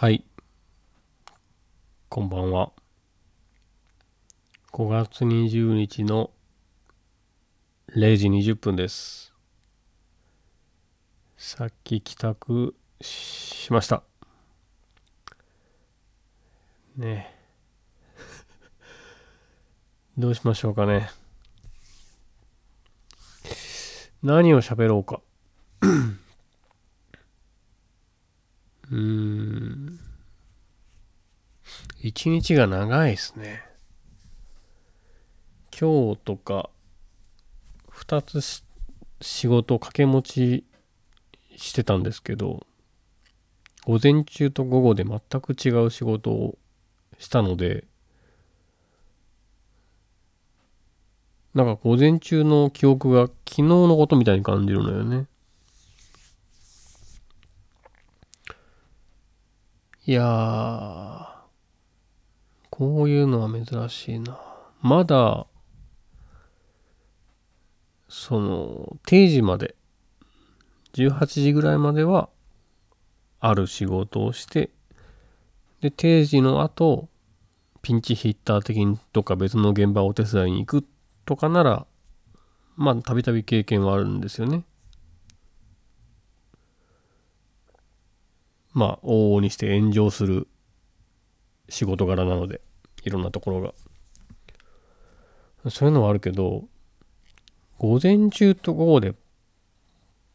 [0.00, 0.24] はい。
[2.08, 2.72] こんばんは。
[4.72, 6.30] 5月20日の
[7.94, 9.34] 0時20分です。
[11.36, 14.02] さっき帰宅しました。
[16.96, 17.36] ね。
[20.16, 21.10] どうしましょうかね。
[24.22, 25.20] 何を喋ろうか。
[28.90, 29.89] うーん。
[32.02, 33.62] 一日が長いですね。
[35.78, 36.70] 今日とか、
[37.90, 38.40] 二つ
[39.20, 40.64] 仕事掛け持ち
[41.56, 42.66] してたんですけど、
[43.84, 46.56] 午前中と午後で全く違う仕事を
[47.18, 47.84] したので、
[51.52, 55.26] なんか午前中の記憶が昨日のことみたいに感じるのよね。
[60.06, 60.99] いやー、
[62.80, 64.40] こういうのは珍しいな。
[64.80, 65.46] まだ、
[68.08, 69.76] その、定時まで、
[70.94, 72.30] 18時ぐらいまでは、
[73.38, 74.70] ある仕事をして、
[75.82, 77.10] で、定時の後、
[77.82, 80.86] ピンチヒッター的にとか別の現場をお手伝いに行く
[81.26, 81.86] とかなら、
[82.76, 84.64] まあ、たびたび経験はあるんですよね。
[88.72, 90.48] まあ、往々にして炎上する
[91.68, 92.62] 仕事柄なので、
[93.04, 93.74] いろんなところが。
[95.70, 96.64] そういうのはあるけど、
[97.78, 99.14] 午前中と午後で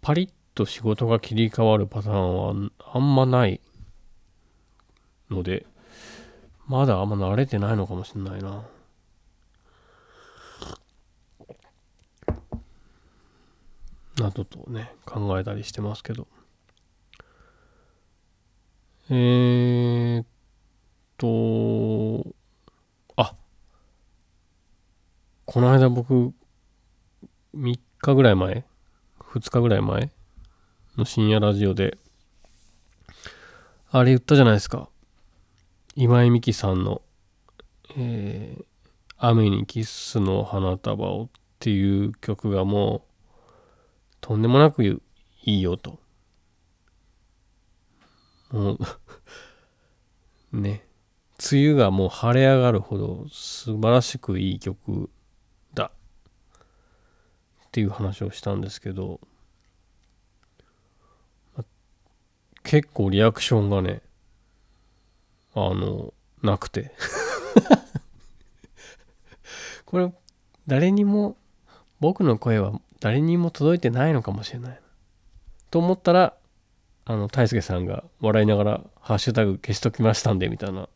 [0.00, 3.60] パリッと仕事が切り替わるパターンはあんまない
[5.30, 5.66] ので、
[6.66, 8.64] まだあんま慣れてないのかもしれないな。
[14.16, 16.26] などとね、考えたりしてますけど。
[19.10, 20.26] えーっ
[21.18, 22.34] と、
[23.16, 23.34] あ、
[25.54, 26.32] この間僕、
[27.54, 28.64] 3日ぐらい前
[29.20, 30.10] ?2 日ぐらい前？
[30.96, 31.96] の深夜ラジオで、
[33.88, 34.88] あれ言ったじゃないですか。
[35.94, 37.02] 今井美樹さんの、
[37.96, 38.64] えー、
[39.16, 41.28] 雨にキッスの花束をっ
[41.60, 43.36] ていう曲がもう、
[44.20, 45.00] とんでもなくい
[45.44, 46.00] いよと。
[48.50, 48.78] もう
[50.58, 50.84] ね、
[51.48, 55.10] 梅雨がもう晴れ上がるほど素晴らしくいい曲
[57.74, 59.18] っていう話をしたんですけど、
[62.62, 64.00] 結構リアクションがね、
[65.54, 66.92] あの、なくて。
[69.86, 70.12] これ、
[70.68, 71.36] 誰にも、
[71.98, 74.80] 僕の声は誰にも届いてないのかもしれない。
[75.72, 76.36] と思ったら、
[77.06, 80.88] あの、大輔さんが笑いながら、ハッシュタグ消しときましたんで、みたいな、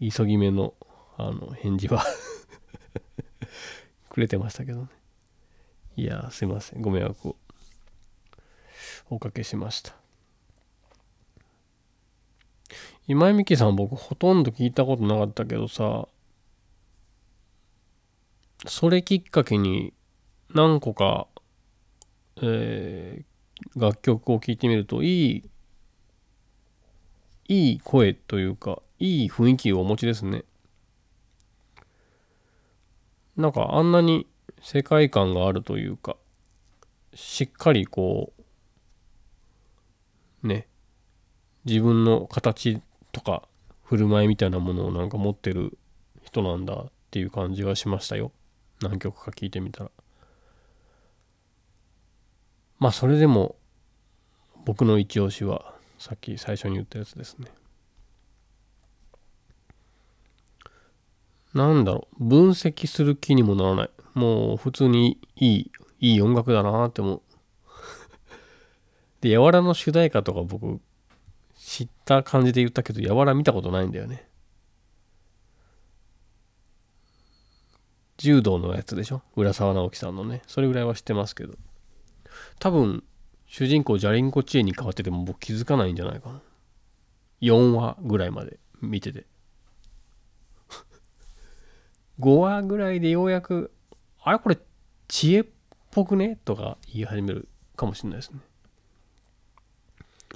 [0.00, 0.72] 急ぎ目の、
[1.18, 2.02] あの、返事は
[4.08, 4.88] くれてましたけどね。
[5.96, 6.82] いやすいません。
[6.82, 7.36] ご迷惑を
[9.08, 9.94] おかけしました。
[13.08, 16.06] 今井美樹さん僕ほとんど聞いたことなかったけどさ、
[18.66, 19.94] それきっかけに
[20.52, 21.28] 何個か、
[22.42, 25.50] えー、楽曲を聴いてみるといい
[27.48, 30.44] いい声というかいい雰囲気をお持ちですね
[33.36, 34.26] なんかあんなに
[34.66, 36.16] 世界観があるというか
[37.14, 38.32] しっかりこ
[40.42, 40.66] うね
[41.64, 42.82] 自分の形
[43.12, 43.44] とか
[43.84, 45.78] 振る舞いみたいなものをなんか持ってる
[46.24, 48.32] 人なんだっていう感じがしましたよ
[48.82, 49.90] 何曲か聴いてみたら
[52.80, 53.54] まあそれでも
[54.64, 57.46] 僕の一押しはさっき最初に言ったやつですね。
[61.54, 63.90] なんだろう分析する気にもならない。
[64.16, 67.22] もう普通にいい、いい音楽だなって思う。
[69.20, 70.80] で、やわらの主題歌とか僕
[71.54, 74.26] 知った感じで言ったけど、やわら見たことないんだよね。
[78.16, 79.20] 柔道のやつでしょ？
[79.36, 80.40] 浦沢直樹さんのね。
[80.46, 81.54] それぐらいは知ってますけど。
[82.58, 83.04] 多分
[83.44, 86.40] 主人公ジャリンコ知恵に変わってても僕気づかないんじゃないかな
[87.42, 89.26] 4話ぐらいまで見てて
[92.18, 93.72] 5話ぐらいでようやく
[94.28, 94.58] あれこれ
[95.06, 95.44] 知恵っ
[95.92, 96.36] ぽくね？
[96.44, 98.40] とか言い始めるかもしれないですね。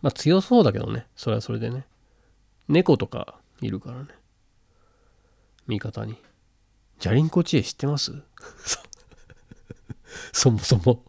[0.00, 1.08] まあ強そうだけどね。
[1.16, 1.86] それはそれでね。
[2.68, 4.06] 猫とかいるからね。
[5.66, 6.16] 味方に。
[7.00, 8.12] ジャリンコ知恵知ってます？
[10.32, 11.02] そ もそも。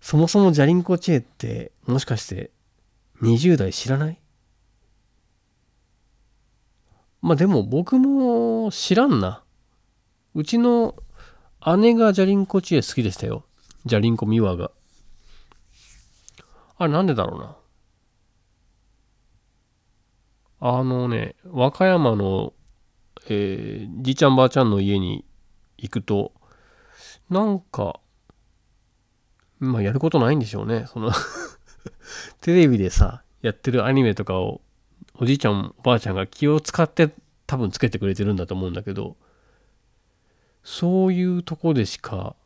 [0.00, 2.50] そもそもジャリンコ知恵ってもしかして
[3.20, 4.20] 20代知らない？
[7.20, 9.44] まあでも僕も知らんな。
[10.34, 10.96] うちの
[11.76, 13.44] 姉がジャリンコチエ好きでしたよ。
[13.86, 14.70] ジャリンコミワが。
[16.78, 17.56] あれなんでだろうな。
[20.64, 22.52] あのね、和歌山の、
[23.28, 25.24] えー、じいちゃんばあちゃんの家に
[25.78, 26.32] 行くと、
[27.30, 28.00] なんか、
[29.58, 30.86] まあやることないんでしょうね。
[30.86, 31.12] その
[32.40, 34.60] テレビでさ、やってるアニメとかを、
[35.14, 37.14] おじいちゃん、おばあちゃんが気を使って
[37.46, 39.16] 多分つけてくれてるんだと思うんだけど、
[40.64, 42.36] そういうとこでしか、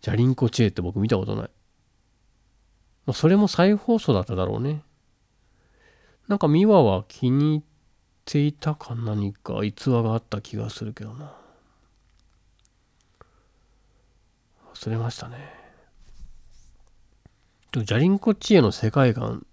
[0.00, 1.50] ジャリンコチェって僕見たことない。
[3.06, 4.82] まあ、それも再放送だっただろうね。
[6.28, 7.62] なんかミワは気に入っ
[8.24, 11.34] ていたか何か逸話があった気がするけどな。
[14.74, 15.52] 忘れましたね。
[17.72, 19.46] でもジャリンコチエの世界観、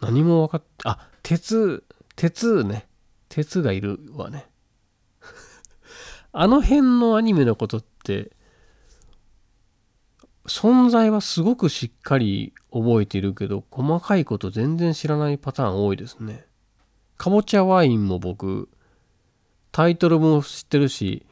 [0.00, 1.84] 何も分かって、あ、鉄、
[2.16, 2.86] 鉄ね。
[3.28, 4.51] 鉄がいるわね。
[6.32, 8.32] あの辺のアニメのことって、
[10.46, 16.46] 存在はすごくしっかり覚えているけど、細かいこと全然知らないパターン多いですね。
[17.16, 18.68] かぼちゃワインも僕、
[19.70, 21.26] タイトルも知ってるし、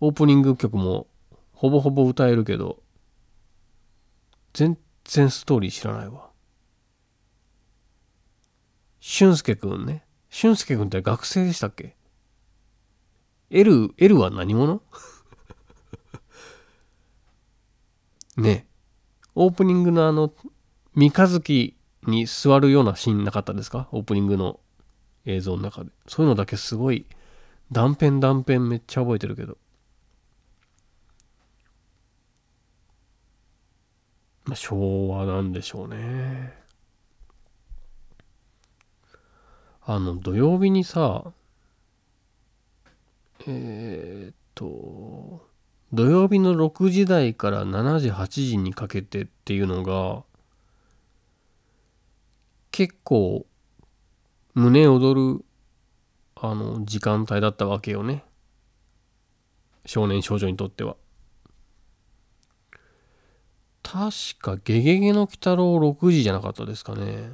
[0.00, 1.06] オープニング曲も
[1.52, 2.82] ほぼほぼ歌えるけど、
[4.54, 6.30] 全然ストーリー知らないわ。
[9.00, 10.04] 俊介くんね。
[10.28, 11.96] 俊介くんって学生でしたっけ？
[13.50, 14.82] ?L、L は何者？
[18.36, 18.66] ね
[19.34, 20.32] オープニングのあの、
[20.94, 21.76] 三日月
[22.06, 23.88] に座るようなシーンなかったですか？
[23.92, 24.60] オープニングの
[25.24, 25.90] 映像の中で。
[26.06, 27.06] そういうのだけすごい、
[27.72, 29.56] 断片断片めっちゃ覚えてるけど。
[34.46, 36.54] まあ、昭和なんでしょうね。
[39.82, 41.32] あの、土曜日にさ、
[43.46, 45.48] えー、っと、
[45.92, 50.24] 土曜日の6時台から7時、8時にかけてっていうのが、
[52.70, 53.46] 結構、
[54.54, 55.44] 胸躍る、
[56.36, 58.24] あの、時間帯だったわけよね。
[59.86, 60.96] 少年少女にとっては。
[63.82, 67.32] 確か、ゲゲゲの鬼太郎6時じゃなかったですかね。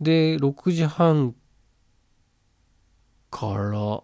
[0.00, 1.34] で、6時半
[3.34, 4.00] から、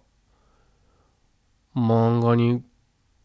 [1.81, 2.65] 漫画日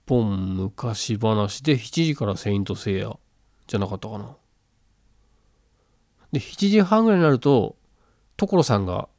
[0.08, 3.18] 本昔話で7時からセイントセイヤ
[3.66, 4.38] じゃなかったかな。
[6.32, 7.76] で、7時半ぐらいになると、
[8.38, 9.10] 所さんが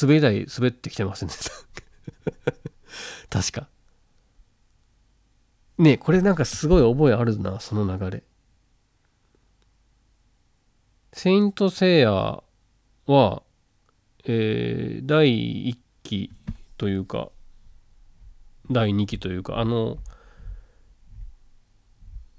[0.00, 1.50] 滑り台滑ってきてませんでした
[3.40, 3.68] 確か。
[5.78, 8.22] ねこれなんかすごい覚えあるな、その流れ。
[11.12, 12.12] セイントセイヤ
[13.06, 13.42] は、
[14.24, 15.82] えー、第1
[16.12, 16.30] 期
[16.76, 17.30] というか、
[18.70, 19.96] 第2期というか、あの、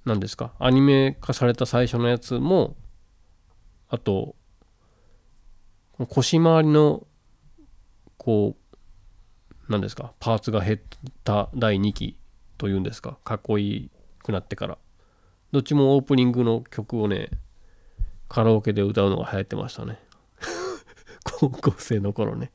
[0.06, 2.76] 何ですか、アニメ化された最初のやつも、
[3.90, 4.36] あと、
[6.10, 7.08] 腰回りの、
[8.18, 8.76] こう、
[9.70, 10.80] 何ですか、パーツが減っ
[11.24, 12.18] た第2期
[12.58, 13.92] というんですか、かっこいい
[14.22, 14.78] くなってから。
[15.52, 17.30] どっちもオープニングの曲をね、
[18.28, 20.00] カラオケで歌うのが流行ってましたね。
[21.40, 22.52] 高校生の頃ね。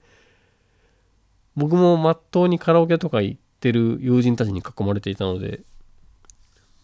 [1.59, 5.62] 僕もまっとうにカラオケとか行ってる友人たちに囲まれていたので、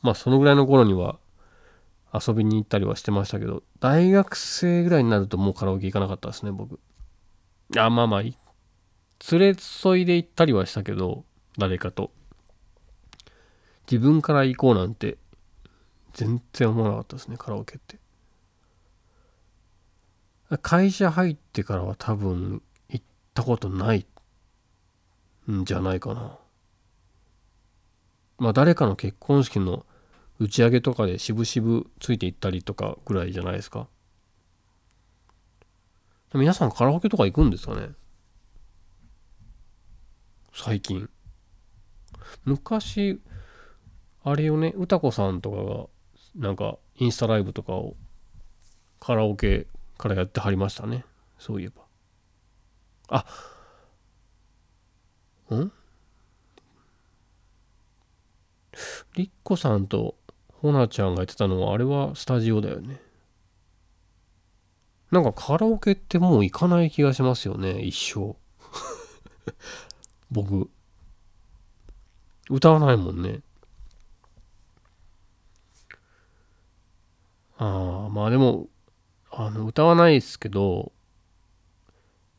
[0.03, 1.17] まあそのぐらいの頃には
[2.13, 6.81] 遊びに行ったりはしてましたけど、大学生ぐらいになるともうカラオケ行かなかったですね、僕。
[7.79, 8.35] あ、まあまあ、連
[9.31, 11.25] れ添いで行ったりはしたけど、
[11.57, 12.11] 誰かと。
[13.89, 15.19] 自分から行こうなんて
[16.15, 18.01] 全然思わなかったですね、カラオケって。
[20.63, 23.05] 会社入ってからは多分行っ
[23.35, 24.05] たことない
[25.51, 26.39] んじゃないかな。
[28.39, 29.87] まあ誰かの結婚式の
[30.39, 33.89] 打ち上げとかで渋々ついていったりとかぐらいじゃないですか。
[36.35, 37.91] 皆さんカラオケとか行くんですかね
[40.53, 41.09] 最近。
[42.45, 43.21] 昔、
[44.25, 47.97] あれよね、歌子さんとかが、なんか、インスタライブとかを
[49.01, 49.67] カラオケ
[49.99, 51.05] からやってはりましたね。
[51.39, 51.83] そういえば。
[53.09, 53.27] あ、
[55.53, 55.73] ん？
[59.17, 60.17] りっこさんと
[60.49, 63.01] ほなちゃんがやってたのは、あれはスタジオだよね。
[65.11, 68.37] なんかカラオケってもう行かない気がしますよね、一生。
[70.31, 70.71] 僕。
[72.51, 73.41] 歌わないもんね。
[77.57, 78.69] ああ、まあでも、
[79.31, 80.93] あの、歌わないですけど、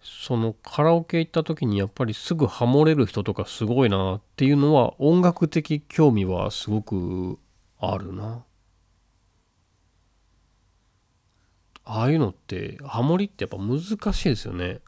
[0.05, 7.39] そのカラオケ行った時にやっぱりすぐハモれる人とかすごいなっていうのは音楽的興味はすごく
[7.79, 8.45] あるな。
[11.83, 13.79] ああいうのってハモリってやっぱ難
[14.13, 14.79] しいですよね。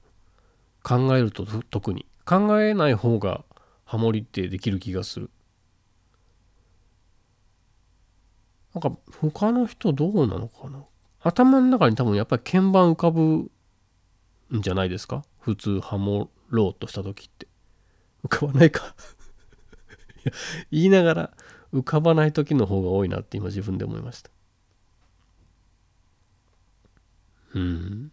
[0.84, 2.06] 考えると特に。
[2.26, 3.44] 考えない方が
[3.86, 5.30] ハモリってできる気がする。
[8.74, 10.84] なんか他の人どうなのかな
[11.22, 13.50] 頭の中に多分やっぱり鍵盤浮かぶ
[14.56, 15.24] んじゃないですか？
[15.40, 17.48] 普通ハモろうとした時って。
[18.24, 18.96] 浮かばないか？
[20.72, 21.38] 言いながら
[21.74, 24.30] 浮かばない時の方が多いなって今自分で思いました。
[27.54, 28.12] うん。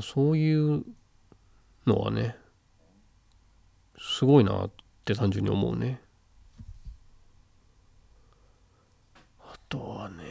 [0.00, 0.84] そういう
[1.86, 2.36] のはね
[3.98, 4.70] すごいなっ
[5.04, 6.00] て単純に思うね。
[9.40, 10.24] あとはね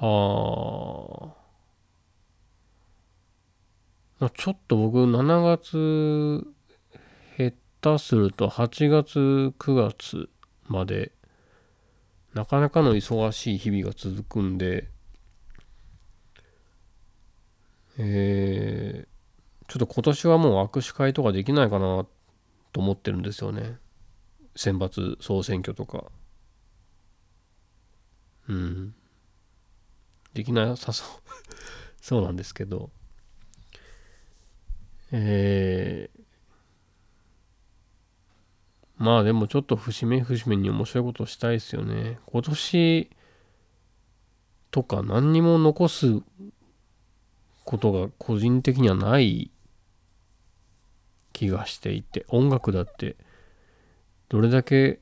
[0.00, 1.34] あ
[4.20, 4.30] あ。
[4.34, 6.46] ちょっと僕7月
[7.36, 7.52] 下
[7.96, 9.18] 手すると8月
[9.58, 10.28] 9月
[10.66, 11.12] まで
[12.34, 14.88] なかなかの忙しい日々が続くんで
[18.00, 22.06] えー、ちょっと今年はもう握手会とかできないかな
[22.72, 23.76] と思ってるんですよね。
[24.54, 26.04] 選抜総選挙とか。
[28.48, 28.94] うん。
[30.34, 31.08] できなさそう。
[32.00, 32.90] そうなんですけど。
[35.10, 36.20] えー、
[38.98, 42.18] まあでもちょっと節目節目に面白いことしたいですよね。
[42.26, 43.10] 今年
[44.70, 46.20] とか何にも残す
[47.64, 49.50] ことが個人的にはない
[51.32, 53.16] 気がしていて音楽だって
[54.28, 55.00] どれだけ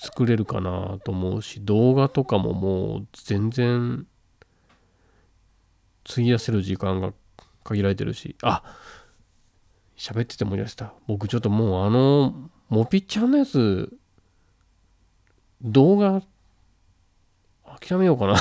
[0.00, 4.06] 作れるかなと思うし動画とかももう全然
[6.08, 7.12] 費やせる時間が
[7.64, 8.62] 限られてるし、あ
[9.96, 10.94] 喋ってて思い出した。
[11.06, 13.92] 僕ちょっともうあの、モピちゃんのやつ、
[15.62, 16.22] 動画、
[17.78, 18.36] 諦めようかな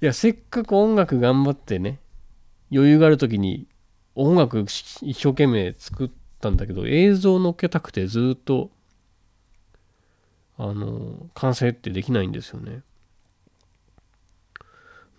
[0.00, 2.00] いや、せっかく音楽頑張ってね、
[2.72, 3.66] 余裕がある時に
[4.14, 8.70] 音楽一生懸命作ってたんだけど、映像乗っけたくてずっと、
[10.58, 12.82] あの、完成ってできないんですよね。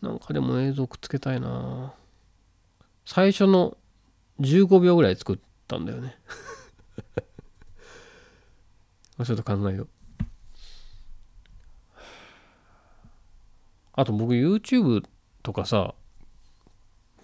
[0.01, 1.93] なんかでも映像くっつけたいな
[3.05, 3.77] 最初の
[4.41, 6.17] 15秒ぐらい作ったんだよね
[9.25, 9.87] ちょっと考えよう。
[13.93, 15.05] あと僕 YouTube
[15.43, 15.93] とかさ、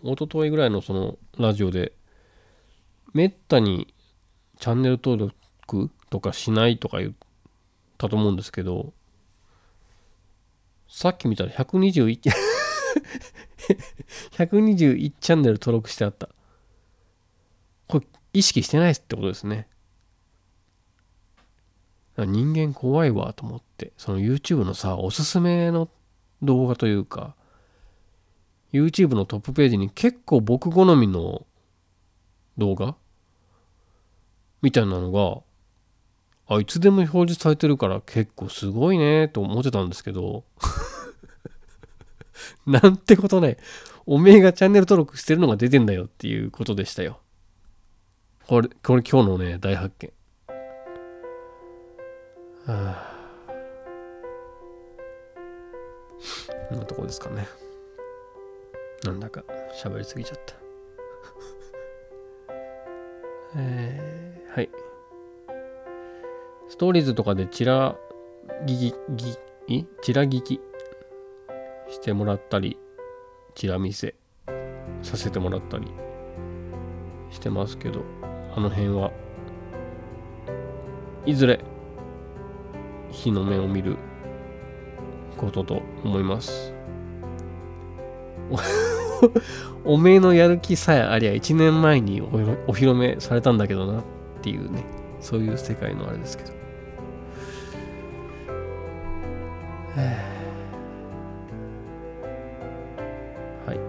[0.04, 1.94] 一昨日ぐらいのそのラジオで、
[3.14, 3.94] めったに
[4.60, 5.32] チャンネル登
[5.68, 7.14] 録とかしないとか言っ
[7.98, 8.94] たと思うんですけど、
[10.88, 12.20] さっき見たら121
[14.32, 16.30] 121 チャンネル登録してあった。
[17.88, 19.68] これ意識してないってことですね。
[22.18, 25.90] 人間怖いわと思って、その YouTube のさ、おすすめの
[26.42, 27.36] 動画というか、
[28.74, 31.46] YouTube のトップページに結構僕好みの
[32.60, 32.96] 動画？
[34.62, 40.44] みたいなのが、あ、いつでも表示されてるから結構すごいねと思ってたんですけど
[42.66, 43.58] なんてことね。
[44.06, 47.20] おめえがチャンネル登録してるのが出てんだよっていうことでしたよ。
[48.48, 50.12] これ、これ今日のね、大発見。
[52.66, 53.20] はあ。
[56.70, 57.48] こんなとこですかね。
[59.04, 59.44] なんだか
[59.84, 60.69] 喋りすぎちゃった。
[63.56, 64.70] えー、はい。
[66.70, 67.98] ストーリーズとかでチラ
[68.66, 68.94] ギギ、
[69.68, 70.60] ギ、チラギキ
[71.90, 72.78] してもらったり
[73.56, 74.16] チラ見せ
[75.02, 75.88] させてもらったり
[77.32, 78.04] してますけど
[78.56, 79.12] あの辺は
[81.26, 81.60] いずれ
[83.12, 83.98] 日の目を見る
[85.38, 86.74] ことと思います。
[89.86, 92.30] おめえのやる気さえありゃ1年前にお
[92.74, 94.04] 披露目されたんだけどなっ
[94.42, 94.84] ていうね
[95.20, 96.52] そういう世界のあれですけど。
[103.66, 103.80] はい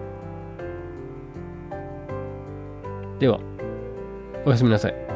[3.20, 3.38] では、
[4.46, 5.09] おやすみなさい。